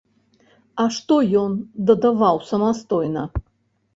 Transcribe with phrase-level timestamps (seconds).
[0.83, 1.51] А што ён
[1.91, 3.23] дадаваў самастойна?